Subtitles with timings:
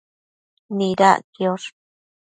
[0.77, 1.69] Nidac quiosh